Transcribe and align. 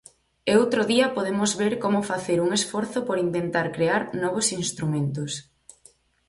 E 0.49 0.51
outro 0.61 0.81
día 0.91 1.13
podemos 1.17 1.51
ver 1.61 1.73
como 1.83 2.07
facer 2.11 2.37
un 2.45 2.49
esforzo 2.59 2.99
por 3.07 3.17
intentar 3.27 3.67
crear 3.75 4.01
novos 4.23 4.47
instrumentos. 4.61 5.31